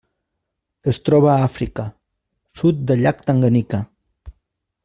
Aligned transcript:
Es 0.91 0.99
troba 1.09 1.29
a 1.33 1.43
Àfrica: 1.49 1.85
sud 2.61 2.83
del 2.93 3.07
llac 3.07 3.25
Tanganyika. 3.29 3.83